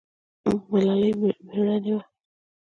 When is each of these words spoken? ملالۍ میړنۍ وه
ملالۍ 0.69 1.11
میړنۍ 1.19 1.77
وه 1.95 1.99